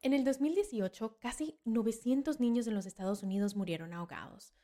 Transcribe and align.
En 0.00 0.12
el 0.12 0.22
2018, 0.22 1.18
casi 1.18 1.58
900 1.64 2.38
niños 2.38 2.68
en 2.68 2.74
los 2.74 2.86
Estados 2.86 3.24
Unidos 3.24 3.56
murieron 3.56 3.92
ahogados. 3.92 4.54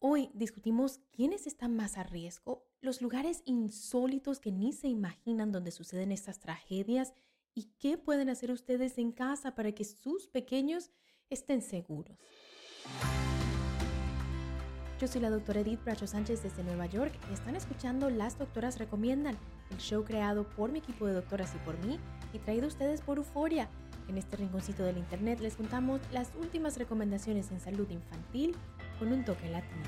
Hoy 0.00 0.28
discutimos 0.34 0.98
quiénes 1.12 1.46
están 1.46 1.76
más 1.76 1.96
a 1.96 2.02
riesgo, 2.02 2.66
los 2.80 3.00
lugares 3.00 3.42
insólitos 3.44 4.40
que 4.40 4.50
ni 4.50 4.72
se 4.72 4.88
imaginan 4.88 5.52
donde 5.52 5.70
suceden 5.70 6.10
estas 6.10 6.40
tragedias 6.40 7.14
y 7.54 7.70
qué 7.78 7.96
pueden 7.96 8.28
hacer 8.28 8.50
ustedes 8.50 8.98
en 8.98 9.12
casa 9.12 9.54
para 9.54 9.70
que 9.70 9.84
sus 9.84 10.26
pequeños 10.26 10.90
estén 11.30 11.62
seguros. 11.62 12.18
Yo 15.00 15.06
soy 15.06 15.20
la 15.20 15.30
doctora 15.30 15.60
Edith 15.60 15.84
Bracho 15.84 16.08
Sánchez 16.08 16.42
desde 16.42 16.64
Nueva 16.64 16.86
York 16.86 17.16
y 17.30 17.34
están 17.34 17.54
escuchando 17.54 18.10
Las 18.10 18.36
Doctoras 18.36 18.80
Recomiendan, 18.80 19.38
el 19.70 19.78
show 19.78 20.02
creado 20.04 20.48
por 20.56 20.72
mi 20.72 20.80
equipo 20.80 21.06
de 21.06 21.12
doctoras 21.12 21.54
y 21.54 21.58
por 21.58 21.78
mí 21.86 22.00
y 22.32 22.40
traído 22.40 22.64
a 22.64 22.68
ustedes 22.68 23.00
por 23.00 23.18
Euforia 23.18 23.68
en 24.08 24.18
este 24.18 24.36
rinconcito 24.36 24.82
del 24.84 24.98
Internet 24.98 25.40
les 25.40 25.56
contamos 25.56 26.00
las 26.12 26.30
últimas 26.40 26.76
recomendaciones 26.76 27.50
en 27.50 27.60
salud 27.60 27.88
infantil 27.90 28.54
con 28.98 29.12
un 29.12 29.24
toque 29.24 29.48
latino. 29.48 29.82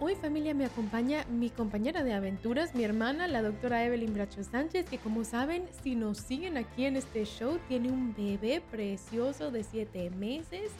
Hoy 0.00 0.16
familia 0.16 0.52
me 0.52 0.66
acompaña 0.66 1.24
mi 1.30 1.48
compañera 1.48 2.04
de 2.04 2.12
aventuras, 2.12 2.74
mi 2.74 2.84
hermana, 2.84 3.26
la 3.26 3.40
doctora 3.40 3.86
Evelyn 3.86 4.12
Bracho 4.12 4.44
Sánchez, 4.44 4.84
que 4.86 4.98
como 4.98 5.24
saben, 5.24 5.64
si 5.82 5.94
nos 5.94 6.18
siguen 6.18 6.58
aquí 6.58 6.84
en 6.84 6.96
este 6.96 7.24
show, 7.24 7.58
tiene 7.68 7.90
un 7.90 8.14
bebé 8.14 8.60
precioso 8.70 9.50
de 9.50 9.64
7 9.64 10.10
meses. 10.10 10.72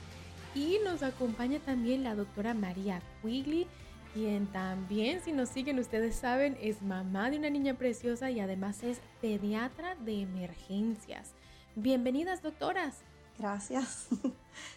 Y 0.54 0.78
nos 0.84 1.02
acompaña 1.02 1.58
también 1.60 2.04
la 2.04 2.14
doctora 2.14 2.52
María 2.54 3.00
Quigley, 3.22 3.66
quien 4.14 4.46
también, 4.46 5.20
si 5.20 5.32
nos 5.32 5.48
siguen, 5.48 5.80
ustedes 5.80 6.14
saben, 6.14 6.56
es 6.60 6.80
mamá 6.82 7.30
de 7.30 7.38
una 7.38 7.50
niña 7.50 7.74
preciosa 7.74 8.30
y 8.30 8.38
además 8.38 8.84
es 8.84 9.00
pediatra 9.20 9.96
de 9.96 10.20
emergencias. 10.20 11.34
Bienvenidas, 11.74 12.40
doctoras. 12.40 13.02
Gracias. 13.38 14.08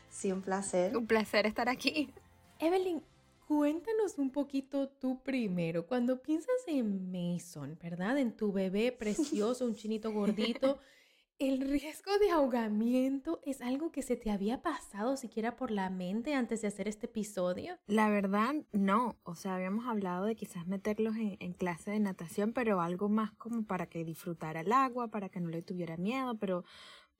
Sí, 0.10 0.32
un 0.32 0.42
placer. 0.42 0.98
Un 0.98 1.06
placer 1.06 1.46
estar 1.46 1.70
aquí. 1.70 2.12
Evelyn, 2.58 3.04
cuéntanos 3.48 4.18
un 4.18 4.32
poquito 4.32 4.90
tú 4.90 5.22
primero. 5.22 5.86
Cuando 5.86 6.24
piensas 6.24 6.56
en 6.66 7.12
Mason, 7.12 7.78
¿verdad? 7.80 8.18
En 8.18 8.36
tu 8.36 8.52
bebé 8.52 8.92
precioso, 8.92 9.66
un 9.66 9.76
chinito 9.76 10.12
gordito. 10.12 10.80
¿El 11.40 11.62
riesgo 11.62 12.18
de 12.18 12.32
ahogamiento 12.32 13.40
es 13.46 13.62
algo 13.62 13.92
que 13.92 14.02
se 14.02 14.16
te 14.16 14.32
había 14.32 14.64
pasado 14.64 15.18
siquiera 15.18 15.56
por 15.56 15.70
la 15.70 15.92
mente 15.92 16.34
antes 16.34 16.64
de 16.64 16.68
hacer 16.68 16.88
este 16.88 17.06
episodio? 17.06 17.78
La 17.86 18.10
verdad, 18.10 18.56
no. 18.72 19.20
O 19.22 19.36
sea, 19.36 19.54
habíamos 19.54 19.86
hablado 19.86 20.26
de 20.26 20.36
quizás 20.36 20.66
meterlos 20.66 21.16
en, 21.16 21.54
clase 21.54 21.92
de 21.92 22.00
natación, 22.00 22.54
pero 22.54 22.82
algo 22.82 23.08
más 23.08 23.34
como 23.34 23.64
para 23.68 23.86
que 23.86 24.04
disfrutara 24.04 24.62
el 24.62 24.72
agua, 24.72 25.10
para 25.10 25.30
que 25.30 25.40
no 25.40 25.50
le 25.50 25.62
tuviera 25.62 25.96
miedo, 25.96 26.40
pero 26.40 26.64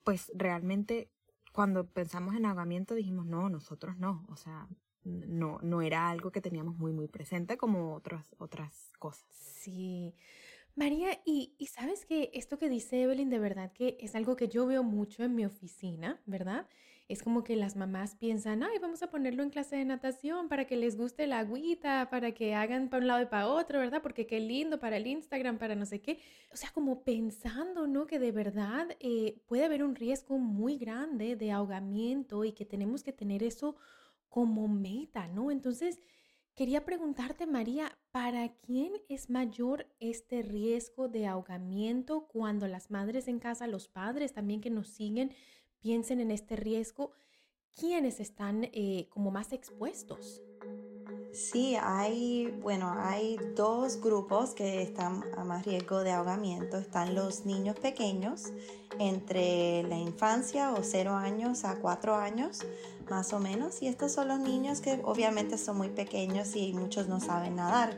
pues 0.02 0.32
realmente 0.34 1.12
cuando 1.52 1.86
pensamos 1.86 2.34
en 2.34 2.44
ahogamiento 2.44 2.96
dijimos, 2.96 3.24
no, 3.24 3.48
nosotros 3.48 3.98
no. 3.98 4.26
O 4.30 4.36
sea, 4.36 4.66
no, 5.04 5.60
no 5.62 5.80
era 5.80 6.10
algo 6.10 6.32
que 6.32 6.40
teníamos 6.40 6.76
muy, 6.76 6.92
muy 6.92 7.06
presente 7.06 7.56
como 7.56 7.94
otras, 7.94 8.34
otras 8.38 8.90
cosas. 8.98 9.28
Sí. 9.30 10.16
María, 10.78 11.20
y, 11.24 11.56
sabes 11.66 12.06
que 12.06 12.30
esto 12.34 12.56
que 12.56 12.68
dice 12.68 13.02
Evelyn 13.02 13.30
de 13.30 13.40
verdad 13.40 13.72
que 13.72 13.96
es 13.98 14.14
algo 14.14 14.36
que 14.36 14.46
yo 14.46 14.64
veo 14.64 14.84
mucho 14.84 15.24
en 15.24 15.34
mi 15.34 15.44
oficina, 15.44 16.22
¿verdad? 16.24 16.68
Es 17.08 17.20
como 17.20 17.42
que 17.42 17.56
las 17.56 17.74
mamás 17.74 18.14
piensan, 18.14 18.62
ay, 18.62 18.78
vamos 18.80 19.02
a 19.02 19.10
ponerlo 19.10 19.42
en 19.42 19.50
clase 19.50 19.74
de 19.74 19.84
natación 19.84 20.48
para 20.48 20.66
que 20.66 20.76
les 20.76 20.96
guste 20.96 21.26
la 21.26 21.40
agüita, 21.40 22.08
para 22.10 22.30
que 22.30 22.54
hagan 22.54 22.90
para 22.90 23.00
un 23.00 23.08
lado 23.08 23.22
y 23.22 23.26
para 23.26 23.48
otro, 23.48 23.80
¿verdad? 23.80 24.02
Porque 24.02 24.28
qué 24.28 24.38
lindo 24.38 24.78
para 24.78 24.98
el 24.98 25.08
Instagram, 25.08 25.58
para 25.58 25.74
no 25.74 25.84
sé 25.84 26.00
qué. 26.00 26.20
O 26.52 26.56
sea, 26.56 26.70
como 26.70 27.02
pensando, 27.02 27.88
¿no? 27.88 28.06
Que 28.06 28.20
de 28.20 28.30
verdad 28.30 28.86
eh, 29.00 29.42
puede 29.48 29.64
haber 29.64 29.82
un 29.82 29.96
riesgo 29.96 30.38
muy 30.38 30.78
grande 30.78 31.34
de 31.34 31.50
ahogamiento 31.50 32.44
y 32.44 32.52
que 32.52 32.64
tenemos 32.64 33.02
que 33.02 33.12
tener 33.12 33.42
eso 33.42 33.74
como 34.28 34.68
meta, 34.68 35.26
¿no? 35.26 35.50
Entonces, 35.50 35.98
quería 36.58 36.84
preguntarte, 36.84 37.46
María, 37.46 37.96
¿para 38.10 38.48
quién 38.48 38.94
es 39.08 39.30
mayor 39.30 39.86
este 40.00 40.42
riesgo 40.42 41.06
de 41.06 41.24
ahogamiento 41.24 42.26
cuando 42.26 42.66
las 42.66 42.90
madres 42.90 43.28
en 43.28 43.38
casa, 43.38 43.68
los 43.68 43.86
padres 43.86 44.32
también 44.32 44.60
que 44.60 44.68
nos 44.68 44.88
siguen, 44.88 45.30
piensen 45.78 46.18
en 46.18 46.32
este 46.32 46.56
riesgo? 46.56 47.12
¿Quiénes 47.76 48.18
están 48.18 48.64
eh, 48.72 49.06
como 49.08 49.30
más 49.30 49.52
expuestos? 49.52 50.42
Sí, 51.38 51.76
hay, 51.80 52.52
bueno, 52.62 52.92
hay 52.98 53.38
dos 53.54 54.00
grupos 54.00 54.50
que 54.50 54.82
están 54.82 55.22
a 55.36 55.44
más 55.44 55.64
riesgo 55.64 56.00
de 56.00 56.10
ahogamiento. 56.10 56.78
Están 56.78 57.14
los 57.14 57.46
niños 57.46 57.78
pequeños 57.78 58.46
entre 58.98 59.84
la 59.84 59.96
infancia 59.96 60.72
o 60.72 60.82
0 60.82 61.14
años 61.14 61.64
a 61.64 61.76
4 61.76 62.16
años, 62.16 62.62
más 63.08 63.32
o 63.32 63.38
menos. 63.38 63.80
Y 63.82 63.86
estos 63.86 64.10
son 64.10 64.26
los 64.26 64.40
niños 64.40 64.80
que 64.80 65.00
obviamente 65.04 65.58
son 65.58 65.76
muy 65.76 65.90
pequeños 65.90 66.56
y 66.56 66.72
muchos 66.72 67.06
no 67.06 67.20
saben 67.20 67.54
nadar. 67.54 67.96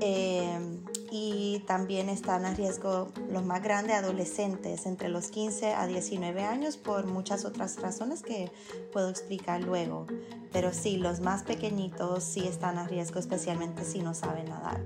Eh, 0.00 0.80
y 1.10 1.62
también 1.66 2.08
están 2.08 2.44
a 2.44 2.54
riesgo 2.54 3.08
los 3.30 3.44
más 3.44 3.62
grandes 3.62 3.96
adolescentes 3.96 4.86
entre 4.86 5.08
los 5.08 5.28
15 5.28 5.74
a 5.74 5.86
19 5.86 6.42
años 6.42 6.76
por 6.76 7.06
muchas 7.06 7.44
otras 7.44 7.80
razones 7.80 8.22
que 8.22 8.50
puedo 8.92 9.10
explicar 9.10 9.62
luego. 9.62 10.06
Pero 10.52 10.72
sí, 10.72 10.96
los 10.96 11.20
más 11.20 11.42
pequeñitos 11.42 12.22
sí 12.22 12.46
están 12.46 12.78
a 12.78 12.86
riesgo, 12.86 13.18
especialmente 13.18 13.84
si 13.84 14.00
no 14.00 14.14
saben 14.14 14.46
nadar. 14.46 14.80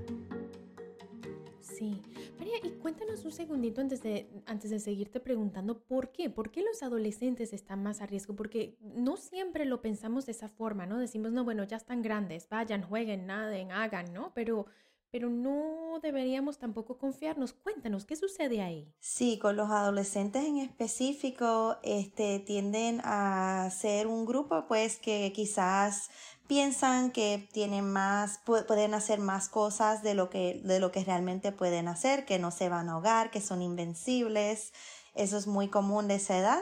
Sí. 1.61 2.01
María, 2.39 2.57
y 2.63 2.71
cuéntanos 2.71 3.23
un 3.25 3.31
segundito 3.31 3.81
antes 3.81 4.01
de, 4.01 4.29
antes 4.45 4.71
de 4.71 4.79
seguirte 4.79 5.19
preguntando 5.19 5.79
por 5.79 6.11
qué, 6.11 6.29
por 6.29 6.49
qué 6.49 6.61
los 6.61 6.81
adolescentes 6.81 7.53
están 7.53 7.83
más 7.83 8.01
a 8.01 8.07
riesgo, 8.07 8.35
porque 8.35 8.77
no 8.81 9.17
siempre 9.17 9.65
lo 9.65 9.81
pensamos 9.81 10.25
de 10.25 10.31
esa 10.31 10.47
forma, 10.47 10.85
¿no? 10.85 10.97
Decimos, 10.97 11.31
no, 11.31 11.43
bueno, 11.43 11.63
ya 11.63 11.77
están 11.77 12.01
grandes, 12.01 12.49
vayan, 12.49 12.81
jueguen, 12.81 13.27
naden, 13.27 13.71
hagan, 13.71 14.13
¿no? 14.13 14.31
Pero 14.33 14.67
pero 15.15 15.29
no 15.29 15.97
deberíamos 16.01 16.57
tampoco 16.57 16.97
confiarnos. 16.97 17.53
Cuéntanos, 17.53 18.03
¿qué 18.03 18.17
sucede 18.17 18.61
ahí? 18.61 18.93
Sí, 18.99 19.39
con 19.39 19.55
los 19.55 19.71
adolescentes 19.71 20.43
en 20.43 20.57
específico, 20.57 21.77
este, 21.83 22.39
tienden 22.39 22.99
a 23.01 23.69
ser 23.69 24.07
un 24.07 24.25
grupo, 24.25 24.65
pues, 24.67 24.97
que 24.97 25.31
quizás 25.33 26.09
piensan 26.47 27.11
que 27.11 27.47
tienen 27.53 27.89
más, 27.89 28.41
pueden 28.43 28.93
hacer 28.93 29.19
más 29.19 29.47
cosas 29.47 30.03
de 30.03 30.15
lo 30.15 30.29
que, 30.29 30.59
de 30.65 30.81
lo 30.81 30.91
que 30.91 31.05
realmente 31.05 31.53
pueden 31.53 31.87
hacer, 31.87 32.25
que 32.25 32.37
no 32.37 32.51
se 32.51 32.67
van 32.67 32.89
a 32.89 32.95
ahogar, 32.95 33.31
que 33.31 33.39
son 33.39 33.61
invencibles. 33.61 34.73
Eso 35.13 35.37
es 35.37 35.47
muy 35.47 35.69
común 35.69 36.09
de 36.09 36.15
esa 36.15 36.37
edad 36.37 36.61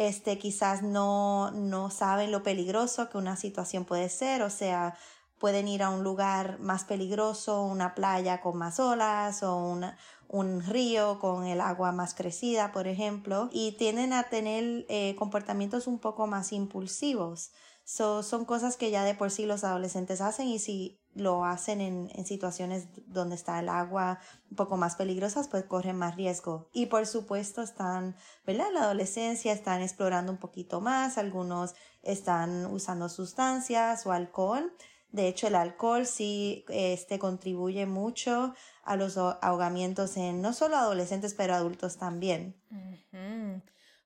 este, 0.00 0.38
quizás 0.38 0.82
no, 0.82 1.50
no 1.50 1.90
saben 1.90 2.32
lo 2.32 2.42
peligroso 2.42 3.10
que 3.10 3.18
una 3.18 3.36
situación 3.36 3.84
puede 3.84 4.08
ser, 4.08 4.40
o 4.40 4.48
sea, 4.48 4.96
pueden 5.40 5.66
ir 5.68 5.82
a 5.82 5.88
un 5.88 6.04
lugar 6.04 6.60
más 6.60 6.84
peligroso, 6.84 7.62
una 7.62 7.94
playa 7.94 8.42
con 8.42 8.58
más 8.58 8.78
olas 8.78 9.42
o 9.42 9.74
un 10.28 10.60
río 10.62 11.18
con 11.18 11.46
el 11.46 11.62
agua 11.62 11.92
más 11.92 12.14
crecida, 12.14 12.72
por 12.72 12.86
ejemplo, 12.86 13.48
y 13.50 13.72
tienden 13.72 14.12
a 14.12 14.24
tener 14.24 14.84
eh, 14.88 15.16
comportamientos 15.18 15.86
un 15.86 15.98
poco 15.98 16.26
más 16.26 16.52
impulsivos. 16.52 17.52
son 17.84 18.44
cosas 18.44 18.76
que 18.76 18.90
ya 18.90 19.02
de 19.02 19.14
por 19.14 19.30
sí 19.30 19.46
los 19.46 19.64
adolescentes 19.64 20.20
hacen 20.20 20.46
y 20.46 20.58
si 20.58 21.00
lo 21.14 21.44
hacen 21.44 21.80
en, 21.80 22.10
en, 22.14 22.24
situaciones 22.24 22.86
donde 23.06 23.34
está 23.34 23.58
el 23.58 23.68
agua 23.68 24.20
un 24.50 24.56
poco 24.56 24.76
más 24.76 24.94
peligrosas, 24.94 25.48
pues 25.48 25.64
corren 25.64 25.96
más 25.96 26.16
riesgo. 26.16 26.68
Y 26.72 26.86
por 26.86 27.06
supuesto 27.06 27.62
están, 27.62 28.14
¿verdad? 28.46 28.68
En 28.68 28.74
la 28.74 28.82
adolescencia 28.82 29.52
están 29.52 29.80
explorando 29.80 30.30
un 30.30 30.38
poquito 30.38 30.80
más, 30.80 31.18
algunos 31.18 31.74
están 32.02 32.66
usando 32.66 33.08
sustancias 33.08 34.06
o 34.06 34.12
alcohol 34.12 34.72
de 35.12 35.28
hecho, 35.28 35.48
el 35.48 35.56
alcohol 35.56 36.06
sí 36.06 36.64
este, 36.68 37.18
contribuye 37.18 37.86
mucho 37.86 38.54
a 38.84 38.96
los 38.96 39.16
ahogamientos 39.18 40.16
en 40.16 40.40
no 40.40 40.52
solo 40.52 40.76
adolescentes, 40.76 41.34
pero 41.34 41.54
adultos 41.54 41.96
también. 41.96 42.54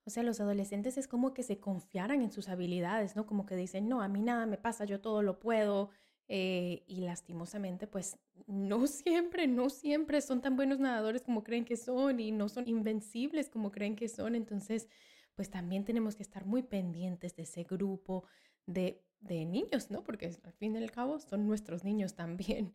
O 0.07 0.11
sea, 0.11 0.23
los 0.23 0.41
adolescentes 0.41 0.99
es 0.99 1.09
como 1.09 1.33
que 1.33 1.43
se 1.43 1.61
confiaran 1.61 2.23
en 2.23 2.31
sus 2.31 2.49
habilidades, 2.49 3.17
¿no? 3.17 3.27
Como 3.27 3.47
que 3.47 3.57
dicen, 3.57 3.89
no, 3.89 4.03
a 4.03 4.09
mí 4.09 4.21
nada 4.23 4.47
me 4.47 4.59
pasa, 4.59 4.85
yo 4.85 5.01
todo 5.01 5.23
lo 5.23 5.39
puedo. 5.41 5.91
eh, 6.27 6.85
y 6.87 7.01
lastimosamente, 7.03 7.87
pues 7.87 8.19
no 8.47 8.87
siempre, 8.87 9.47
no 9.47 9.69
siempre 9.69 10.23
son 10.23 10.41
tan 10.41 10.57
buenos 10.57 10.79
nadadores 10.79 11.23
como 11.23 11.45
creen 11.45 11.67
que 11.67 11.77
son 11.77 12.19
y 12.19 12.33
no 12.33 12.49
son 12.49 12.67
invencibles 12.67 13.51
como 13.51 13.71
creen 13.71 13.95
que 13.95 14.09
son. 14.09 14.35
Entonces, 14.35 14.89
pues 15.35 15.51
también 15.51 15.85
tenemos 15.85 16.17
que 16.17 16.23
estar 16.23 16.47
muy 16.47 16.63
pendientes 16.63 17.37
de 17.37 17.43
ese 17.43 17.65
grupo 17.65 18.25
de, 18.67 19.05
de 19.27 19.45
niños, 19.45 19.91
¿no? 19.91 20.03
Porque 20.03 20.27
al 20.27 20.53
fin 20.53 20.75
y 20.75 20.79
al 20.79 20.91
cabo 20.91 21.19
son 21.19 21.47
nuestros 21.47 21.85
niños 21.85 22.15
también 22.15 22.75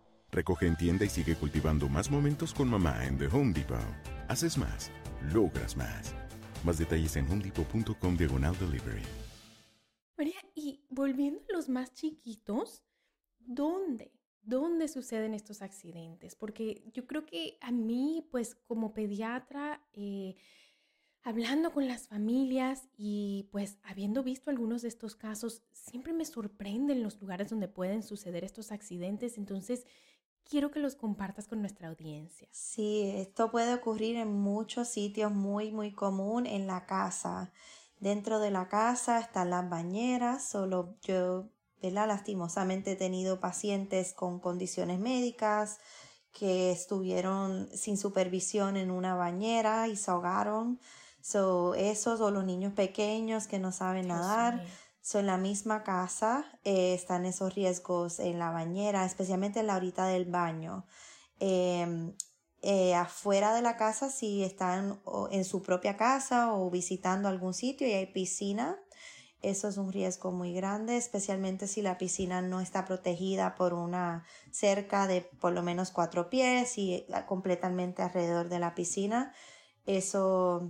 Recoge 0.31 0.65
en 0.65 0.77
tienda 0.77 1.03
y 1.03 1.09
sigue 1.09 1.35
cultivando 1.35 1.89
más 1.89 2.09
momentos 2.09 2.53
con 2.53 2.69
mamá 2.69 3.05
en 3.05 3.17
The 3.17 3.27
Home 3.27 3.51
Depot. 3.51 3.79
Haces 4.29 4.57
más, 4.57 4.89
logras 5.33 5.75
más. 5.75 6.15
Más 6.63 6.77
detalles 6.77 7.17
en 7.17 7.29
homedepot.com 7.29 8.15
diagonal 8.15 8.57
delivery. 8.57 9.03
María, 10.17 10.39
y 10.55 10.85
volviendo 10.89 11.41
a 11.49 11.53
los 11.53 11.67
más 11.67 11.93
chiquitos, 11.93 12.81
¿dónde? 13.39 14.13
¿Dónde 14.41 14.87
suceden 14.87 15.33
estos 15.33 15.61
accidentes? 15.61 16.35
Porque 16.35 16.81
yo 16.93 17.05
creo 17.07 17.25
que 17.25 17.57
a 17.59 17.71
mí, 17.71 18.25
pues 18.31 18.55
como 18.55 18.93
pediatra, 18.93 19.85
eh, 19.91 20.35
hablando 21.23 21.73
con 21.73 21.87
las 21.87 22.07
familias 22.07 22.87
y 22.95 23.49
pues 23.51 23.79
habiendo 23.83 24.23
visto 24.23 24.49
algunos 24.49 24.81
de 24.81 24.87
estos 24.87 25.15
casos, 25.15 25.61
siempre 25.73 26.13
me 26.13 26.23
sorprenden 26.23 27.03
los 27.03 27.19
lugares 27.19 27.49
donde 27.49 27.67
pueden 27.67 28.01
suceder 28.01 28.45
estos 28.45 28.71
accidentes. 28.71 29.37
Entonces, 29.37 29.85
quiero 30.51 30.69
que 30.69 30.81
los 30.81 30.95
compartas 30.95 31.47
con 31.47 31.61
nuestra 31.61 31.87
audiencia. 31.87 32.45
Sí, 32.51 33.09
esto 33.15 33.49
puede 33.49 33.73
ocurrir 33.73 34.17
en 34.17 34.33
muchos 34.33 34.89
sitios 34.89 35.31
muy, 35.31 35.71
muy 35.71 35.93
común 35.93 36.45
en 36.45 36.67
la 36.67 36.85
casa. 36.85 37.53
Dentro 37.99 38.39
de 38.39 38.51
la 38.51 38.67
casa 38.67 39.19
están 39.19 39.49
las 39.49 39.69
bañeras, 39.69 40.43
solo 40.43 40.97
yo, 41.03 41.47
¿verdad? 41.81 42.09
Lastimosamente 42.09 42.91
he 42.91 42.95
tenido 42.97 43.39
pacientes 43.39 44.13
con 44.13 44.41
condiciones 44.41 44.99
médicas 44.99 45.79
que 46.33 46.71
estuvieron 46.71 47.69
sin 47.73 47.97
supervisión 47.97 48.75
en 48.75 48.91
una 48.91 49.15
bañera 49.15 49.87
y 49.87 49.95
se 49.95 50.11
ahogaron. 50.11 50.81
So, 51.21 51.75
esos 51.75 52.19
o 52.19 52.29
los 52.29 52.43
niños 52.43 52.73
pequeños 52.73 53.47
que 53.47 53.59
no 53.59 53.71
saben 53.71 54.09
nadar. 54.09 54.65
So, 55.01 55.19
en 55.19 55.25
la 55.25 55.37
misma 55.37 55.83
casa 55.83 56.45
eh, 56.63 56.93
están 56.93 57.25
esos 57.25 57.55
riesgos 57.55 58.19
en 58.19 58.37
la 58.37 58.51
bañera, 58.51 59.03
especialmente 59.05 59.59
en 59.59 59.67
la 59.67 59.75
horita 59.77 60.05
del 60.05 60.25
baño. 60.25 60.85
Em, 61.39 62.15
eh, 62.61 62.93
afuera 62.93 63.55
de 63.55 63.63
la 63.63 63.77
casa, 63.77 64.09
si 64.11 64.43
están 64.43 65.01
en 65.31 65.45
su 65.45 65.63
propia 65.63 65.97
casa 65.97 66.53
o 66.53 66.69
visitando 66.69 67.27
algún 67.27 67.55
sitio 67.55 67.87
y 67.87 67.93
hay 67.93 68.05
piscina, 68.05 68.77
eso 69.41 69.67
es 69.67 69.77
un 69.77 69.91
riesgo 69.91 70.31
muy 70.31 70.53
grande, 70.53 70.97
especialmente 70.97 71.67
si 71.67 71.81
la 71.81 71.97
piscina 71.97 72.43
no 72.43 72.61
está 72.61 72.85
protegida 72.85 73.55
por 73.55 73.73
una 73.73 74.23
cerca 74.51 75.07
de 75.07 75.21
por 75.39 75.53
lo 75.53 75.63
menos 75.63 75.89
cuatro 75.89 76.29
pies 76.29 76.77
y 76.77 76.93
eh, 76.93 77.07
completamente 77.27 78.03
alrededor 78.03 78.49
de 78.49 78.59
la 78.59 78.75
piscina. 78.75 79.33
Eso 79.87 80.69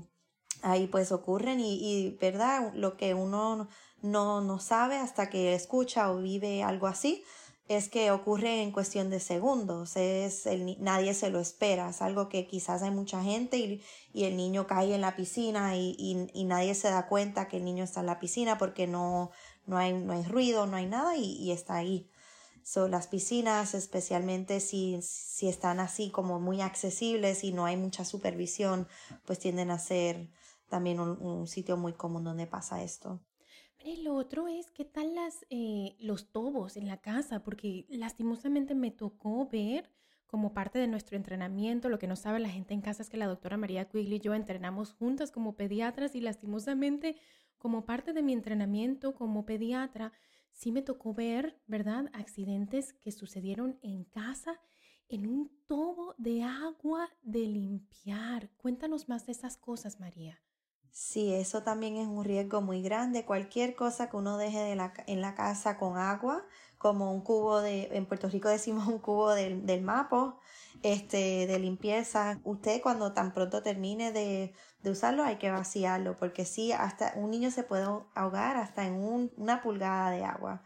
ahí 0.62 0.88
pues 0.88 1.12
ocurren 1.12 1.60
y 1.60 2.18
verdad, 2.22 2.72
lo 2.74 2.96
que 2.96 3.14
uno 3.14 3.68
no, 4.02 4.42
no 4.42 4.60
sabe 4.60 4.98
hasta 4.98 5.30
que 5.30 5.54
escucha 5.54 6.12
o 6.12 6.18
vive 6.18 6.64
algo 6.64 6.88
así, 6.88 7.24
es 7.68 7.88
que 7.88 8.12
ocurre 8.12 8.62
en 8.64 8.72
cuestión 8.72 9.10
de 9.10 9.20
segundos, 9.20 9.96
es 9.96 10.48
nadie 10.80 11.14
se 11.14 11.30
lo 11.30 11.40
espera, 11.40 11.90
es 11.90 12.02
algo 12.02 12.28
que 12.28 12.46
quizás 12.46 12.82
hay 12.82 12.92
mucha 12.92 13.24
gente 13.24 13.58
y, 13.58 13.82
y 14.14 14.26
el 14.26 14.36
niño 14.36 14.68
cae 14.68 14.94
en 14.94 15.02
la 15.02 15.16
piscina 15.16 15.78
y, 15.78 15.96
y, 15.98 16.44
nadie 16.44 16.76
se 16.76 16.90
da 16.90 17.08
cuenta 17.08 17.48
que 17.48 17.58
el 17.58 17.64
niño 17.66 17.84
está 17.84 18.02
en 18.02 18.08
la 18.08 18.20
piscina 18.20 18.58
porque 18.58 18.88
no, 18.88 19.32
no, 19.66 19.78
hay, 19.78 19.94
no 19.94 20.14
hay 20.14 20.24
ruido, 20.24 20.66
no 20.68 20.76
hay 20.76 20.86
nada 20.86 21.16
y, 21.16 21.52
está 21.52 21.76
ahí. 21.76 22.10
Son 22.64 22.92
las 22.92 23.08
piscinas, 23.08 23.74
especialmente 23.74 24.60
si, 24.60 25.00
si 25.02 25.48
están 25.48 25.80
así 25.80 26.12
como 26.12 26.40
muy 26.40 26.62
accesibles 26.62 27.44
y 27.44 27.54
no 27.54 27.66
hay 27.66 27.78
mucha 27.78 28.06
supervisión, 28.06 28.88
pues 29.26 29.40
tienden 29.40 29.72
a 29.72 29.80
ser 29.80 30.30
también 30.70 31.00
un 31.00 31.48
sitio 31.48 31.78
muy 31.78 31.94
común 31.94 32.24
donde 32.24 32.48
pasa 32.48 32.84
esto. 32.84 33.20
Lo 33.84 34.16
otro 34.16 34.48
es, 34.48 34.70
¿qué 34.72 34.86
tal 34.86 35.16
las, 35.16 35.46
eh, 35.50 35.96
los 36.00 36.32
tobos 36.32 36.78
en 36.78 36.88
la 36.88 36.98
casa? 36.98 37.44
Porque 37.44 37.86
lastimosamente 37.90 38.76
me 38.76 38.92
tocó 38.92 39.48
ver 39.48 39.90
como 40.28 40.54
parte 40.54 40.80
de 40.80 40.88
nuestro 40.88 41.18
entrenamiento, 41.18 41.90
lo 41.90 42.00
que 42.00 42.08
no 42.08 42.16
sabe 42.16 42.40
la 42.40 42.50
gente 42.50 42.74
en 42.74 42.82
casa 42.82 43.04
es 43.04 43.10
que 43.10 43.18
la 43.18 43.28
doctora 43.28 43.58
María 43.58 43.90
Quigley 43.90 44.18
y 44.18 44.20
yo 44.22 44.34
entrenamos 44.34 44.94
juntas 44.94 45.32
como 45.32 45.56
pediatras 45.56 46.16
y 46.16 46.22
lastimosamente 46.22 47.18
como 47.58 47.86
parte 47.86 48.14
de 48.14 48.24
mi 48.24 48.34
entrenamiento 48.34 49.14
como 49.14 49.46
pediatra, 49.46 50.14
sí 50.52 50.72
me 50.72 50.82
tocó 50.82 51.14
ver, 51.14 51.60
¿verdad? 51.68 52.10
Accidentes 52.14 52.94
que 52.94 53.12
sucedieron 53.12 53.78
en 53.82 54.06
casa 54.06 54.60
en 55.10 55.28
un 55.28 55.52
tobo 55.68 56.16
de 56.18 56.44
agua 56.44 57.10
de 57.24 57.46
limpiar. 57.48 58.50
Cuéntanos 58.58 59.10
más 59.10 59.26
de 59.26 59.34
esas 59.34 59.58
cosas, 59.58 60.00
María. 60.00 60.40
Sí, 60.92 61.34
eso 61.34 61.64
también 61.64 61.96
es 61.98 62.08
un 62.08 62.24
riesgo 62.26 62.62
muy 62.62 62.82
grande. 62.82 63.26
Cualquier 63.26 63.76
cosa 63.76 64.10
que 64.10 64.18
uno 64.18 64.38
deje 64.38 64.60
de 64.60 64.76
la, 64.76 64.94
en 65.08 65.22
la 65.22 65.36
casa 65.36 65.78
con 65.78 65.98
agua, 65.98 66.44
como 66.78 67.14
un 67.14 67.22
cubo 67.22 67.62
de, 67.62 67.90
en 67.94 68.06
Puerto 68.06 68.28
Rico 68.30 68.50
decimos 68.50 68.88
un 68.88 69.00
cubo 69.00 69.32
del, 69.32 69.66
del 69.66 69.82
mapo, 69.82 70.40
este, 70.84 71.48
de 71.48 71.60
limpieza. 71.60 72.40
Usted 72.44 72.82
cuando 72.82 73.14
tan 73.14 73.34
pronto 73.34 73.64
termine 73.64 74.12
de, 74.12 74.54
de 74.84 74.92
usarlo 74.92 75.24
hay 75.24 75.38
que 75.38 75.52
vaciarlo, 75.52 76.18
porque 76.18 76.46
sí, 76.46 76.72
hasta 76.74 77.14
un 77.16 77.32
niño 77.32 77.52
se 77.52 77.64
puede 77.64 77.86
ahogar 78.16 78.58
hasta 78.58 78.86
en 78.86 78.94
un, 78.96 79.32
una 79.38 79.62
pulgada 79.62 80.12
de 80.12 80.26
agua. 80.26 80.62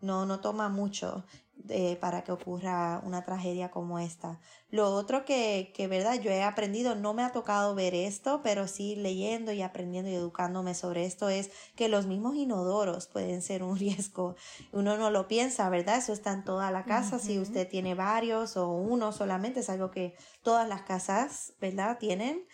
No, 0.00 0.26
no 0.26 0.40
toma 0.40 0.68
mucho. 0.68 1.24
Eh, 1.68 1.96
para 2.00 2.22
que 2.22 2.32
ocurra 2.32 3.00
una 3.04 3.24
tragedia 3.24 3.70
como 3.70 3.98
esta. 3.98 4.40
Lo 4.70 4.94
otro 4.94 5.24
que, 5.24 5.72
que, 5.74 5.88
verdad, 5.88 6.20
yo 6.20 6.30
he 6.30 6.42
aprendido, 6.42 6.94
no 6.94 7.12
me 7.12 7.22
ha 7.22 7.32
tocado 7.32 7.74
ver 7.74 7.94
esto, 7.94 8.40
pero 8.42 8.68
sí 8.68 8.96
leyendo 8.96 9.52
y 9.52 9.62
aprendiendo 9.62 10.10
y 10.10 10.14
educándome 10.14 10.74
sobre 10.74 11.04
esto 11.04 11.28
es 11.28 11.50
que 11.74 11.88
los 11.88 12.06
mismos 12.06 12.36
inodoros 12.36 13.06
pueden 13.06 13.42
ser 13.42 13.62
un 13.62 13.76
riesgo. 13.78 14.36
Uno 14.72 14.96
no 14.96 15.10
lo 15.10 15.28
piensa, 15.28 15.68
¿verdad? 15.68 15.98
Eso 15.98 16.12
está 16.12 16.32
en 16.32 16.44
toda 16.44 16.70
la 16.70 16.84
casa. 16.84 17.18
Si 17.18 17.38
usted 17.38 17.68
tiene 17.68 17.94
varios 17.94 18.56
o 18.56 18.68
uno 18.68 19.12
solamente, 19.12 19.60
es 19.60 19.70
algo 19.70 19.90
que 19.90 20.16
todas 20.42 20.68
las 20.68 20.82
casas, 20.82 21.52
¿verdad? 21.60 21.98
Tienen. 21.98 22.46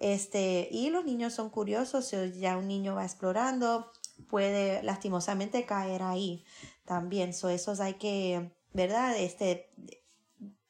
Este, 0.00 0.68
y 0.70 0.90
los 0.90 1.04
niños 1.04 1.32
son 1.32 1.50
curiosos, 1.50 2.10
ya 2.38 2.56
un 2.56 2.68
niño 2.68 2.94
va 2.94 3.04
explorando, 3.04 3.90
puede 4.28 4.82
lastimosamente 4.82 5.64
caer 5.66 6.02
ahí 6.02 6.44
también. 6.84 7.32
So, 7.32 7.48
esos 7.48 7.80
hay 7.80 7.94
que, 7.94 8.52
¿verdad? 8.72 9.16
Este, 9.18 9.70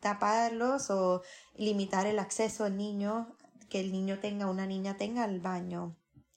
taparlos 0.00 0.90
o 0.90 1.22
limitar 1.56 2.06
el 2.06 2.18
acceso 2.18 2.64
al 2.64 2.76
niño, 2.76 3.36
que 3.68 3.80
el 3.80 3.92
niño 3.92 4.18
tenga, 4.18 4.46
una 4.46 4.66
niña 4.66 4.96
tenga 4.96 5.24
al 5.24 5.40
baño, 5.40 5.96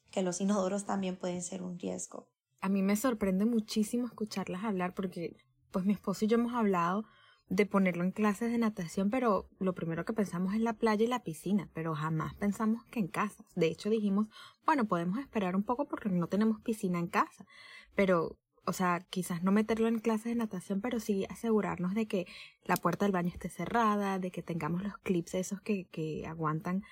que 0.10 0.22
los 0.22 0.42
inodoros 0.42 0.86
también 0.86 1.18
pueden 1.18 1.42
ser 1.42 1.62
un 1.62 1.78
riesgo. 1.78 2.30
A 2.62 2.70
mí 2.70 2.82
me 2.82 2.96
sorprende 2.96 3.46
muchísimo 3.46 4.06
escucharlas 4.06 4.64
hablar 4.64 4.94
porque 4.94 5.36
pues 5.72 5.86
mi 5.86 5.94
esposo 5.94 6.26
y 6.26 6.28
yo 6.28 6.38
hemos 6.38 6.54
hablado 6.54 7.06
de 7.50 7.66
ponerlo 7.66 8.04
en 8.04 8.12
clases 8.12 8.52
de 8.52 8.58
natación, 8.58 9.10
pero 9.10 9.50
lo 9.60 9.74
primero 9.74 10.04
que 10.06 10.14
pensamos 10.14 10.54
es 10.54 10.62
la 10.62 10.74
playa 10.74 11.06
y 11.06 11.08
la 11.08 11.24
piscina, 11.24 11.70
pero 11.74 11.96
jamás 11.96 12.34
pensamos 12.36 12.84
que 12.86 13.00
en 13.00 13.08
casa. 13.08 13.46
De 13.56 13.68
hecho 13.68 13.90
dijimos, 13.90 14.28
bueno, 14.66 14.86
podemos 14.86 15.20
esperar 15.20 15.56
un 15.56 15.64
poco 15.64 15.86
porque 15.86 16.10
no 16.10 16.28
tenemos 16.28 16.60
piscina 16.62 17.00
en 17.00 17.08
casa, 17.08 17.46
pero 17.96 18.38
o 18.68 18.74
sea, 18.74 19.00
quizás 19.10 19.44
no 19.44 19.54
meterlo 19.54 19.88
en 19.88 20.00
clases 20.00 20.26
de 20.26 20.36
natación, 20.36 20.82
pero 20.82 21.00
sí 21.00 21.26
asegurarnos 21.30 21.96
de 21.96 22.06
que 22.06 22.28
la 22.66 22.76
puerta 22.76 23.06
del 23.06 23.14
baño 23.14 23.30
esté 23.30 23.48
cerrada, 23.48 24.20
de 24.20 24.30
que 24.30 24.44
tengamos 24.44 24.84
los 24.84 24.98
clips 24.98 25.36
esos 25.36 25.62
que, 25.62 25.86
que 25.86 26.28
aguantan 26.28 26.84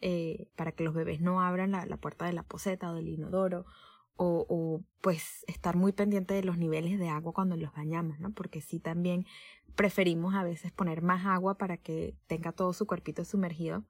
eh, 0.00 0.46
para 0.54 0.70
que 0.70 0.84
los 0.84 0.94
bebés 0.94 1.20
no 1.20 1.40
abran 1.40 1.72
la, 1.72 1.86
la, 1.86 1.96
puerta 1.96 2.24
de 2.24 2.34
la 2.34 2.44
poseta 2.44 2.92
o 2.92 2.94
del 2.94 3.08
inodoro, 3.08 3.66
o, 4.16 4.46
o, 4.48 4.82
pues 5.00 5.44
estar 5.46 5.76
muy 5.76 5.92
pendiente 5.92 6.34
de 6.34 6.44
los 6.44 6.58
niveles 6.58 6.98
de 6.98 7.08
agua 7.08 7.32
cuando 7.32 7.56
los 7.56 7.72
bañamos, 7.72 8.18
¿no? 8.20 8.32
Porque 8.32 8.60
sí 8.60 8.78
también 8.78 9.26
preferimos 9.74 10.34
a 10.34 10.44
veces 10.44 10.72
poner 10.72 11.02
más 11.02 11.26
agua 11.26 11.56
para 11.58 11.76
que 11.76 12.14
tenga 12.26 12.52
todo 12.52 12.72
su 12.72 12.86
cuerpito 12.86 13.24
sumergido. 13.24 13.84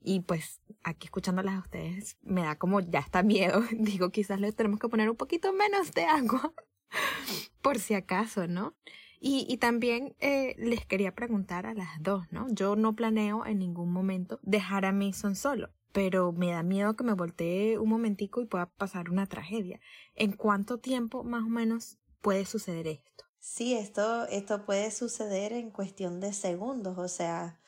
Y 0.00 0.20
pues 0.20 0.60
aquí 0.84 1.06
escuchándolas 1.06 1.56
a 1.56 1.60
ustedes 1.60 2.18
me 2.22 2.42
da 2.42 2.56
como 2.56 2.80
ya 2.80 3.00
está 3.00 3.22
miedo. 3.22 3.62
Digo, 3.72 4.10
quizás 4.10 4.40
le 4.40 4.52
tenemos 4.52 4.80
que 4.80 4.88
poner 4.88 5.10
un 5.10 5.16
poquito 5.16 5.52
menos 5.52 5.92
de 5.92 6.04
agua 6.04 6.52
por 7.62 7.78
si 7.78 7.94
acaso, 7.94 8.46
¿no? 8.46 8.74
Y, 9.20 9.46
y 9.48 9.56
también 9.56 10.14
eh, 10.20 10.54
les 10.58 10.86
quería 10.86 11.14
preguntar 11.14 11.66
a 11.66 11.74
las 11.74 12.00
dos, 12.00 12.30
¿no? 12.30 12.46
Yo 12.50 12.76
no 12.76 12.94
planeo 12.94 13.44
en 13.46 13.58
ningún 13.58 13.92
momento 13.92 14.38
dejar 14.42 14.84
a 14.84 14.92
Mason 14.92 15.34
solo, 15.34 15.70
pero 15.92 16.32
me 16.32 16.50
da 16.50 16.62
miedo 16.62 16.96
que 16.96 17.04
me 17.04 17.14
voltee 17.14 17.78
un 17.78 17.88
momentico 17.88 18.40
y 18.40 18.46
pueda 18.46 18.66
pasar 18.66 19.10
una 19.10 19.26
tragedia. 19.26 19.80
¿En 20.14 20.32
cuánto 20.32 20.78
tiempo 20.78 21.24
más 21.24 21.42
o 21.44 21.48
menos 21.48 21.98
puede 22.20 22.44
suceder 22.44 22.86
esto? 22.86 23.24
Sí, 23.40 23.74
esto, 23.74 24.26
esto 24.26 24.64
puede 24.64 24.90
suceder 24.90 25.52
en 25.52 25.70
cuestión 25.70 26.20
de 26.20 26.32
segundos, 26.32 26.98
o 26.98 27.08
sea, 27.08 27.58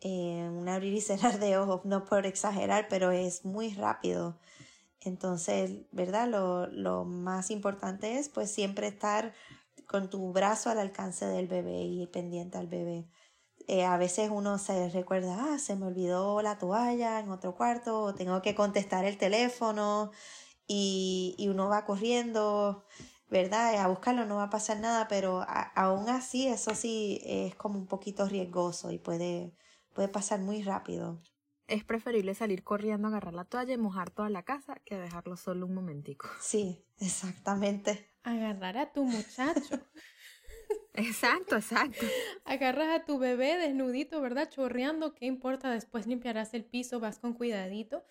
eh, 0.00 0.48
un 0.52 0.68
abrir 0.68 0.94
y 0.94 1.00
cerrar 1.00 1.38
de 1.40 1.56
ojos, 1.58 1.84
no 1.84 2.04
por 2.04 2.26
exagerar, 2.26 2.88
pero 2.88 3.10
es 3.10 3.44
muy 3.44 3.72
rápido. 3.74 4.38
Entonces, 5.00 5.72
¿verdad? 5.92 6.28
Lo, 6.28 6.66
lo 6.68 7.04
más 7.04 7.50
importante 7.50 8.18
es 8.18 8.28
pues 8.28 8.50
siempre 8.50 8.86
estar 8.88 9.34
con 9.86 10.10
tu 10.10 10.32
brazo 10.32 10.70
al 10.70 10.78
alcance 10.78 11.26
del 11.26 11.46
bebé 11.48 11.82
y 11.84 12.06
pendiente 12.06 12.58
al 12.58 12.66
bebé. 12.68 13.08
Eh, 13.66 13.84
a 13.84 13.96
veces 13.96 14.30
uno 14.32 14.58
se 14.58 14.88
recuerda, 14.90 15.54
ah, 15.54 15.58
se 15.58 15.76
me 15.76 15.86
olvidó 15.86 16.42
la 16.42 16.58
toalla 16.58 17.20
en 17.20 17.30
otro 17.30 17.54
cuarto, 17.56 18.02
o 18.02 18.14
tengo 18.14 18.42
que 18.42 18.54
contestar 18.54 19.04
el 19.04 19.18
teléfono 19.18 20.10
y, 20.66 21.34
y 21.38 21.48
uno 21.48 21.68
va 21.68 21.84
corriendo, 21.86 22.84
¿verdad? 23.30 23.76
A 23.80 23.88
buscarlo 23.88 24.26
no 24.26 24.36
va 24.36 24.44
a 24.44 24.50
pasar 24.50 24.80
nada, 24.80 25.08
pero 25.08 25.44
aún 25.74 26.08
así 26.10 26.46
eso 26.48 26.74
sí 26.74 27.20
es 27.24 27.54
como 27.56 27.78
un 27.78 27.86
poquito 27.86 28.28
riesgoso 28.28 28.90
y 28.90 28.98
puede, 28.98 29.54
puede 29.94 30.08
pasar 30.08 30.40
muy 30.40 30.62
rápido 30.62 31.20
es 31.66 31.84
preferible 31.84 32.34
salir 32.34 32.62
corriendo, 32.62 33.08
agarrar 33.08 33.34
la 33.34 33.44
toalla 33.44 33.74
y 33.74 33.78
mojar 33.78 34.10
toda 34.10 34.28
la 34.28 34.42
casa 34.42 34.76
que 34.84 34.96
dejarlo 34.96 35.36
solo 35.36 35.66
un 35.66 35.74
momentico. 35.74 36.28
Sí, 36.40 36.84
exactamente. 36.98 38.10
Agarrar 38.22 38.76
a 38.78 38.92
tu 38.92 39.04
muchacho. 39.04 39.80
exacto, 40.94 41.56
exacto. 41.56 42.06
Agarras 42.44 43.00
a 43.00 43.04
tu 43.04 43.18
bebé 43.18 43.58
desnudito, 43.58 44.20
¿verdad? 44.20 44.48
Chorreando, 44.50 45.14
¿qué 45.14 45.26
importa? 45.26 45.70
Después 45.70 46.06
limpiarás 46.06 46.54
el 46.54 46.64
piso, 46.64 47.00
vas 47.00 47.18
con 47.18 47.34
cuidadito. 47.34 48.04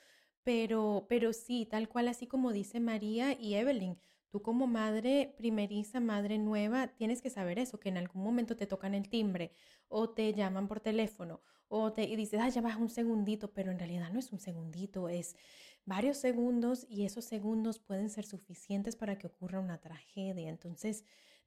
Pero, 0.44 1.06
pero 1.08 1.32
sí, 1.32 1.66
tal 1.70 1.88
cual 1.88 2.10
así 2.10 2.28
como 2.28 2.52
dice 2.52 2.80
María 2.82 3.32
y 3.40 3.54
Evelyn, 3.56 3.98
tú 4.30 4.42
como 4.42 4.68
madre 4.68 5.34
primeriza, 5.38 6.02
madre 6.02 6.38
nueva, 6.38 6.88
tienes 6.88 7.22
que 7.22 7.30
saber 7.30 7.60
eso, 7.60 7.80
que 7.80 7.90
en 7.90 7.98
algún 7.98 8.24
momento 8.24 8.58
te 8.58 8.68
tocan 8.68 8.94
el 8.94 9.10
timbre 9.10 9.54
o 9.88 10.10
te 10.10 10.34
llaman 10.34 10.68
por 10.68 10.82
teléfono 10.82 11.42
o 11.70 11.94
te 11.94 12.04
y 12.04 12.16
dices, 12.16 12.40
ah, 12.42 12.50
ya 12.50 12.62
vas 12.62 12.76
un 12.76 12.90
segundito, 12.90 13.54
pero 13.54 13.72
en 13.72 13.80
realidad 13.80 14.12
no 14.12 14.20
es 14.20 14.32
un 14.32 14.40
segundito, 14.40 15.08
es 15.08 15.36
varios 15.86 16.18
segundos 16.18 16.86
y 16.90 17.06
esos 17.06 17.26
segundos 17.26 17.80
pueden 17.80 18.10
ser 18.10 18.26
suficientes 18.26 18.96
para 18.96 19.18
que 19.18 19.28
ocurra 19.28 19.60
una 19.60 19.80
tragedia. 19.80 20.50
Entonces, 20.50 21.04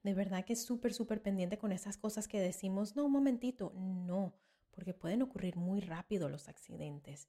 de 0.06 0.14
verdad 0.14 0.44
que 0.44 0.54
es 0.54 0.62
súper, 0.62 0.94
súper 0.94 1.20
pendiente 1.20 1.58
con 1.58 1.72
esas 1.72 1.98
cosas 1.98 2.28
que 2.28 2.40
decimos, 2.40 2.96
no, 2.96 3.04
un 3.04 3.12
momentito, 3.12 3.72
no, 3.74 4.32
porque 4.70 4.94
pueden 4.94 5.20
ocurrir 5.20 5.56
muy 5.56 5.80
rápido 5.80 6.28
los 6.28 6.48
accidentes. 6.48 7.28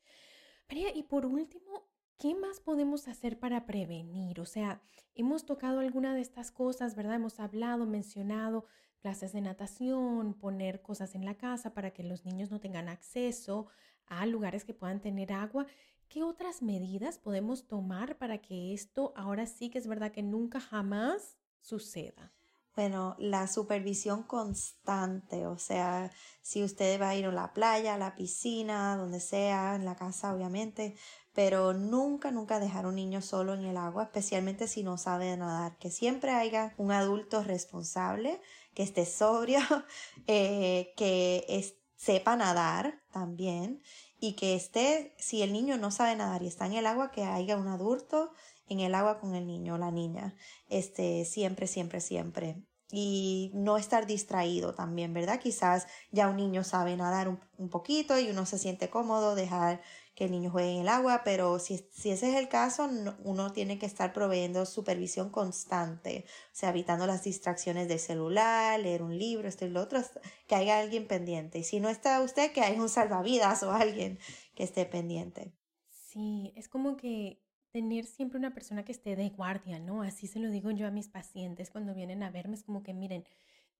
María, 0.69 0.95
y 0.95 1.03
por 1.03 1.25
último, 1.25 1.89
¿qué 2.17 2.35
más 2.35 2.59
podemos 2.59 3.07
hacer 3.07 3.39
para 3.39 3.65
prevenir? 3.65 4.39
O 4.39 4.45
sea, 4.45 4.81
hemos 5.15 5.45
tocado 5.45 5.79
alguna 5.79 6.13
de 6.13 6.21
estas 6.21 6.51
cosas, 6.51 6.95
¿verdad? 6.95 7.15
Hemos 7.15 7.39
hablado, 7.39 7.85
mencionado 7.85 8.65
clases 8.99 9.33
de 9.33 9.41
natación, 9.41 10.33
poner 10.33 10.81
cosas 10.81 11.15
en 11.15 11.25
la 11.25 11.35
casa 11.35 11.73
para 11.73 11.91
que 11.91 12.03
los 12.03 12.25
niños 12.25 12.51
no 12.51 12.59
tengan 12.59 12.89
acceso 12.89 13.67
a 14.05 14.25
lugares 14.25 14.65
que 14.65 14.73
puedan 14.73 15.01
tener 15.01 15.33
agua. 15.33 15.65
¿Qué 16.09 16.23
otras 16.23 16.61
medidas 16.61 17.17
podemos 17.17 17.67
tomar 17.67 18.17
para 18.17 18.37
que 18.39 18.73
esto 18.73 19.13
ahora 19.15 19.45
sí 19.45 19.69
que 19.69 19.77
es 19.77 19.87
verdad 19.87 20.11
que 20.11 20.23
nunca 20.23 20.59
jamás 20.59 21.37
suceda? 21.61 22.33
Bueno, 22.77 23.15
la 23.17 23.47
supervisión 23.47 24.21
constante, 24.21 25.47
o 25.47 25.57
sea, 25.57 26.11
si 26.43 26.63
usted 26.63 27.01
va 27.01 27.09
a 27.09 27.15
ir 27.15 27.25
a 27.25 27.31
la 27.31 27.51
playa, 27.51 27.95
a 27.95 27.97
la 27.97 28.15
piscina, 28.15 28.95
donde 28.95 29.19
sea, 29.19 29.73
en 29.73 29.83
la 29.83 29.95
casa 29.95 30.31
obviamente, 30.31 30.95
pero 31.33 31.73
nunca, 31.73 32.29
nunca 32.29 32.59
dejar 32.59 32.85
un 32.85 32.93
niño 32.93 33.23
solo 33.23 33.55
en 33.55 33.65
el 33.65 33.77
agua, 33.77 34.03
especialmente 34.03 34.67
si 34.67 34.83
no 34.83 34.99
sabe 34.99 35.35
nadar, 35.37 35.75
que 35.79 35.89
siempre 35.89 36.29
haya 36.29 36.75
un 36.77 36.91
adulto 36.91 37.43
responsable 37.43 38.39
que 38.75 38.83
esté 38.83 39.07
sobrio, 39.07 39.59
eh, 40.27 40.93
que 40.95 41.75
sepa 41.95 42.35
nadar 42.35 43.01
también 43.11 43.81
y 44.19 44.33
que 44.33 44.53
esté, 44.53 45.15
si 45.17 45.41
el 45.41 45.51
niño 45.51 45.77
no 45.77 45.89
sabe 45.89 46.15
nadar 46.15 46.43
y 46.43 46.47
está 46.47 46.67
en 46.67 46.73
el 46.73 46.85
agua, 46.85 47.09
que 47.09 47.23
haya 47.23 47.57
un 47.57 47.69
adulto 47.69 48.33
en 48.69 48.79
el 48.79 48.95
agua 48.95 49.19
con 49.19 49.35
el 49.35 49.47
niño 49.47 49.75
o 49.75 49.77
la 49.77 49.91
niña, 49.91 50.35
este, 50.69 51.25
siempre, 51.25 51.67
siempre, 51.67 52.01
siempre. 52.01 52.63
Y 52.89 53.51
no 53.53 53.77
estar 53.77 54.07
distraído 54.07 54.73
también, 54.73 55.13
¿verdad? 55.13 55.41
Quizás 55.41 55.87
ya 56.11 56.29
un 56.29 56.37
niño 56.37 56.63
sabe 56.63 56.95
nadar 56.95 57.27
un, 57.27 57.69
poquito 57.69 58.17
y 58.17 58.29
uno 58.29 58.45
se 58.45 58.57
siente 58.57 58.89
cómodo, 58.89 59.35
dejar 59.35 59.81
que 60.15 60.23
el 60.23 60.31
niño 60.31 60.51
juegue 60.51 60.71
en 60.71 60.81
el 60.81 60.87
agua, 60.87 61.21
pero 61.25 61.59
si, 61.59 61.85
si 61.91 62.11
ese 62.11 62.29
es 62.29 62.37
el 62.37 62.47
caso, 62.47 62.89
uno 63.23 63.51
tiene 63.51 63.77
que 63.77 63.85
estar 63.85 64.13
proveyendo 64.13 64.65
supervisión 64.65 65.29
constante, 65.31 66.25
o 66.27 66.55
sea, 66.55 66.69
evitando 66.69 67.05
las 67.05 67.23
distracciones 67.23 67.89
del 67.89 67.99
celular, 67.99 68.79
leer 68.79 69.03
un 69.03 69.17
libro, 69.17 69.49
esto 69.49 69.65
y 69.65 69.69
lo 69.69 69.81
otro, 69.81 69.99
que 70.47 70.55
haya 70.55 70.79
alguien 70.79 71.07
pendiente. 71.07 71.59
Y 71.59 71.63
si 71.65 71.81
no 71.81 71.89
está 71.89 72.21
usted, 72.21 72.53
que 72.53 72.61
haya 72.61 72.81
un 72.81 72.89
salvavidas 72.89 73.63
o 73.63 73.71
alguien 73.71 74.17
que 74.55 74.63
esté 74.63 74.85
pendiente. 74.85 75.53
Sí, 75.89 76.53
es 76.55 76.69
como 76.69 76.95
que 76.95 77.43
tener 77.77 78.05
siempre 78.07 78.39
una 78.39 78.55
persona 78.55 78.83
que 78.83 78.91
esté 78.91 79.15
de 79.15 79.29
guardia, 79.29 79.77
¿no? 79.77 80.01
Así 80.01 80.25
se 80.25 80.39
lo 80.39 80.49
digo 80.49 80.71
yo 80.71 80.87
a 80.87 80.91
mis 80.91 81.09
pacientes 81.09 81.69
cuando 81.69 81.93
vienen 81.93 82.23
a 82.23 82.31
verme, 82.31 82.55
es 82.55 82.63
como 82.63 82.81
que 82.81 82.91
miren, 82.91 83.23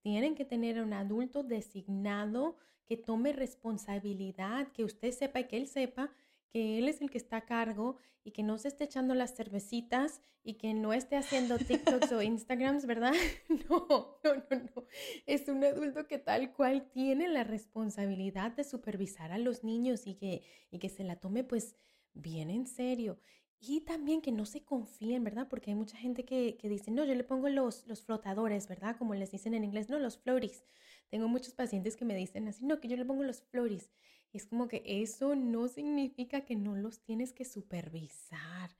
tienen 0.02 0.36
que 0.36 0.44
tener 0.44 0.80
un 0.80 0.92
adulto 0.92 1.42
designado 1.42 2.56
que 2.86 2.96
tome 2.96 3.32
responsabilidad, 3.32 4.68
que 4.68 4.84
usted 4.84 5.10
sepa 5.10 5.40
y 5.40 5.48
que 5.48 5.56
él 5.56 5.66
sepa 5.66 6.12
que 6.48 6.78
él 6.78 6.86
es 6.86 7.00
el 7.00 7.10
que 7.10 7.18
está 7.18 7.38
a 7.38 7.44
cargo 7.44 7.96
y 8.22 8.30
que 8.30 8.44
no 8.44 8.56
se 8.56 8.68
esté 8.68 8.84
echando 8.84 9.14
las 9.16 9.34
cervecitas 9.34 10.20
y 10.44 10.54
que 10.54 10.74
no 10.74 10.92
esté 10.92 11.16
haciendo 11.16 11.58
TikToks 11.58 12.12
o 12.12 12.22
Instagrams, 12.22 12.86
¿verdad? 12.86 13.14
No, 13.68 14.20
no, 14.22 14.34
no, 14.34 14.56
no. 14.76 14.84
Es 15.26 15.48
un 15.48 15.64
adulto 15.64 16.06
que 16.06 16.18
tal 16.18 16.52
cual 16.52 16.88
tiene 16.88 17.26
la 17.26 17.42
responsabilidad 17.42 18.52
de 18.52 18.62
supervisar 18.62 19.32
a 19.32 19.38
los 19.38 19.64
niños 19.64 20.06
y 20.06 20.14
que, 20.14 20.42
y 20.70 20.78
que 20.78 20.88
se 20.88 21.02
la 21.02 21.16
tome 21.16 21.42
pues 21.42 21.74
bien 22.14 22.48
en 22.48 22.68
serio. 22.68 23.18
Y 23.60 23.80
también 23.80 24.20
que 24.20 24.30
no 24.30 24.46
se 24.46 24.62
confíen, 24.62 25.24
¿verdad? 25.24 25.48
Porque 25.48 25.70
hay 25.70 25.74
mucha 25.74 25.96
gente 25.96 26.24
que, 26.24 26.56
que 26.56 26.68
dice, 26.68 26.90
no, 26.90 27.04
yo 27.04 27.14
le 27.14 27.24
pongo 27.24 27.48
los, 27.48 27.86
los 27.86 28.02
flotadores, 28.02 28.68
¿verdad? 28.68 28.96
Como 28.96 29.14
les 29.14 29.32
dicen 29.32 29.54
en 29.54 29.64
inglés, 29.64 29.88
no, 29.88 29.98
los 29.98 30.18
floaties. 30.18 30.62
Tengo 31.08 31.26
muchos 31.26 31.54
pacientes 31.54 31.96
que 31.96 32.04
me 32.04 32.14
dicen 32.14 32.46
así, 32.46 32.64
no, 32.64 32.80
que 32.80 32.88
yo 32.88 32.96
le 32.96 33.04
pongo 33.04 33.24
los 33.24 33.42
floaties. 33.42 33.90
Y 34.32 34.36
es 34.36 34.46
como 34.46 34.68
que 34.68 34.82
eso 34.84 35.34
no 35.34 35.68
significa 35.68 36.42
que 36.44 36.54
no 36.54 36.76
los 36.76 37.00
tienes 37.00 37.32
que 37.32 37.44
supervisar. 37.44 38.70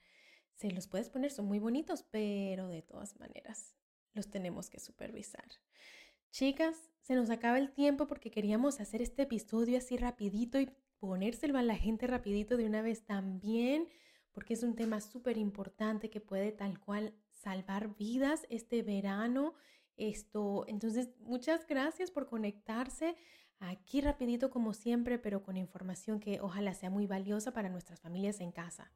Se 0.55 0.71
los 0.71 0.87
puedes 0.87 1.09
poner, 1.09 1.31
son 1.31 1.45
muy 1.45 1.59
bonitos, 1.59 2.03
pero 2.03 2.67
de 2.67 2.81
todas 2.81 3.19
maneras 3.19 3.75
los 4.13 4.29
tenemos 4.29 4.69
que 4.69 4.79
supervisar. 4.79 5.45
Chicas, 6.31 6.91
se 7.01 7.15
nos 7.15 7.29
acaba 7.29 7.57
el 7.57 7.71
tiempo 7.71 8.07
porque 8.07 8.29
queríamos 8.29 8.79
hacer 8.79 9.01
este 9.01 9.23
episodio 9.23 9.77
así 9.77 9.97
rapidito 9.97 10.59
y 10.59 10.69
ponérselo 10.99 11.57
a 11.57 11.63
la 11.63 11.75
gente 11.75 12.05
rapidito 12.07 12.55
de 12.57 12.65
una 12.65 12.81
vez 12.81 13.05
también, 13.05 13.87
porque 14.39 14.53
es 14.53 14.63
un 14.63 14.73
tema 14.73 15.01
súper 15.01 15.37
importante 15.37 16.09
que 16.09 16.21
puede 16.21 16.53
tal 16.53 16.79
cual 16.79 17.13
salvar 17.43 17.93
vidas 17.97 18.47
este 18.49 18.83
verano. 18.83 19.53
Esto, 19.97 20.63
entonces, 20.69 21.09
muchas 21.19 21.67
gracias 21.67 22.09
por 22.09 22.29
conectarse 22.29 23.17
aquí 23.59 23.99
rapidito 23.99 24.49
como 24.49 24.73
siempre, 24.73 25.19
pero 25.19 25.43
con 25.43 25.57
información 25.57 26.21
que 26.21 26.39
ojalá 26.39 26.73
sea 26.73 26.89
muy 26.89 27.05
valiosa 27.05 27.51
para 27.51 27.67
nuestras 27.67 27.99
familias 27.99 28.39
en 28.39 28.53
casa. 28.53 28.93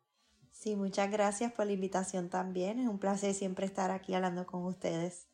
Sí, 0.50 0.78
muchas 0.78 1.12
gracias 1.12 1.52
por 1.52 1.66
la 1.66 1.74
invitación 1.74 2.30
también. 2.30 2.80
Es 2.80 2.88
un 2.88 2.98
placer 2.98 3.34
siempre 3.34 3.66
estar 3.66 3.92
aquí 3.92 4.14
hablando 4.14 4.46
con 4.46 4.64
ustedes. 4.64 5.28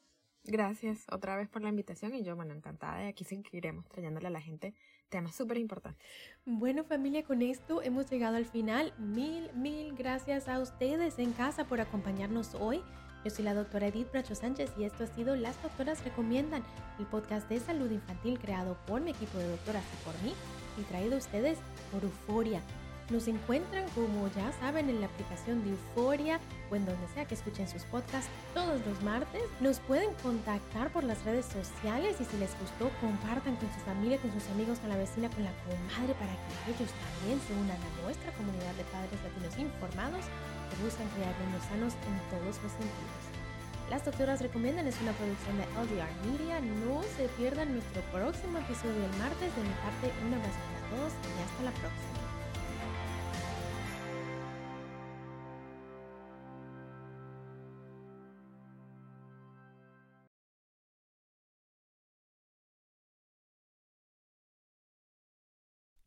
Gracias 0.45 1.05
otra 1.11 1.35
vez 1.35 1.49
por 1.49 1.61
la 1.61 1.69
invitación 1.69 2.15
y 2.15 2.23
yo, 2.23 2.35
bueno, 2.35 2.53
encantada 2.53 2.99
de 2.99 3.07
aquí 3.07 3.23
seguiremos 3.23 3.87
trayéndole 3.87 4.27
a 4.27 4.31
la 4.31 4.41
gente 4.41 4.73
temas 5.09 5.35
súper 5.35 5.57
importantes. 5.57 6.03
Bueno 6.45 6.83
familia, 6.83 7.23
con 7.23 7.41
esto 7.41 7.81
hemos 7.81 8.09
llegado 8.09 8.37
al 8.37 8.45
final. 8.45 8.93
Mil, 8.97 9.51
mil 9.53 9.95
gracias 9.95 10.47
a 10.47 10.59
ustedes 10.59 11.19
en 11.19 11.33
casa 11.33 11.65
por 11.65 11.81
acompañarnos 11.81 12.55
hoy. 12.55 12.81
Yo 13.25 13.31
soy 13.31 13.43
la 13.43 13.53
doctora 13.53 13.87
Edith 13.87 14.11
Bracho 14.11 14.33
Sánchez 14.33 14.71
y 14.77 14.85
esto 14.85 15.03
ha 15.03 15.07
sido 15.07 15.35
Las 15.35 15.61
Doctoras 15.61 16.03
Recomiendan, 16.05 16.63
el 16.99 17.05
podcast 17.05 17.49
de 17.49 17.59
salud 17.59 17.91
infantil 17.91 18.39
creado 18.39 18.77
por 18.87 19.01
mi 19.01 19.11
equipo 19.11 19.37
de 19.37 19.49
doctoras 19.49 19.83
y 19.83 20.05
por 20.05 20.23
mí 20.23 20.33
y 20.77 20.83
traído 20.83 21.15
a 21.15 21.17
ustedes 21.17 21.57
por 21.91 22.01
Euforia 22.03 22.61
nos 23.11 23.27
encuentran, 23.27 23.85
como 23.95 24.27
ya 24.35 24.51
saben, 24.59 24.89
en 24.89 25.01
la 25.01 25.07
aplicación 25.07 25.63
de 25.63 25.71
Euforia 25.71 26.39
o 26.69 26.75
en 26.75 26.85
donde 26.85 27.07
sea 27.13 27.25
que 27.25 27.35
escuchen 27.35 27.67
sus 27.67 27.83
podcasts 27.83 28.29
todos 28.53 28.79
los 28.85 29.01
martes. 29.03 29.41
Nos 29.59 29.79
pueden 29.79 30.13
contactar 30.21 30.91
por 30.91 31.03
las 31.03 31.23
redes 31.25 31.45
sociales 31.45 32.17
y 32.19 32.25
si 32.25 32.37
les 32.37 32.51
gustó, 32.59 32.89
compartan 33.01 33.55
con 33.57 33.67
su 33.73 33.79
familia, 33.85 34.17
con 34.17 34.31
sus 34.33 34.47
amigos, 34.51 34.79
con 34.79 34.89
la 34.89 34.97
vecina, 34.97 35.29
con 35.29 35.43
la 35.43 35.53
comadre 35.65 36.13
para 36.15 36.33
que 36.33 36.71
ellos 36.71 36.89
también 36.89 37.39
se 37.41 37.53
unan 37.53 37.77
a 37.77 38.03
nuestra 38.03 38.31
comunidad 38.33 38.73
de 38.75 38.83
padres 38.93 39.19
latinos 39.23 39.57
informados 39.57 40.25
que 40.69 40.83
buscan 40.83 41.09
crear 41.17 41.33
niños 41.45 41.65
sanos 41.65 41.93
en 42.05 42.15
todos 42.29 42.55
los 42.61 42.71
sentidos. 42.73 43.39
Las 43.89 44.05
doctoras 44.05 44.39
recomiendan 44.39 44.85
es 44.85 45.01
una 45.01 45.13
producción 45.13 45.57
de 45.57 45.65
LDR 45.73 46.13
Media. 46.29 46.61
No 46.61 47.01
se 47.17 47.27
pierdan 47.41 47.73
nuestro 47.73 48.03
próximo 48.13 48.59
episodio 48.59 49.01
el 49.01 49.17
martes. 49.17 49.49
De 49.55 49.61
mi 49.63 49.73
parte, 49.81 50.13
un 50.21 50.33
abrazo 50.35 50.61
para 50.61 50.89
todos 50.93 51.13
y 51.25 51.41
hasta 51.41 51.63
la 51.63 51.71
próxima. 51.71 52.18